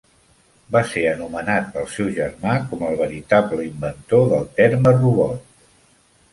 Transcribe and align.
Va 0.75 0.79
ser 0.91 1.03
anomenat 1.09 1.67
pel 1.75 1.85
seu 1.97 2.09
germà 2.17 2.57
com 2.73 2.83
el 2.89 2.99
veritable 3.03 3.69
inventor 3.69 4.27
del 4.35 4.51
terme 4.59 4.99
"robot". 5.01 5.49